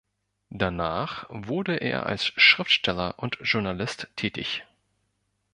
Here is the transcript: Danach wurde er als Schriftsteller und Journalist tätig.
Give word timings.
Danach 0.49 1.27
wurde 1.29 1.75
er 1.75 2.07
als 2.07 2.25
Schriftsteller 2.25 3.19
und 3.19 3.37
Journalist 3.43 4.07
tätig. 4.15 4.65